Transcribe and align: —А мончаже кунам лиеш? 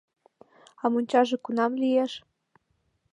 —А 0.83 0.85
мончаже 0.91 1.37
кунам 1.45 1.73
лиеш? 1.81 2.13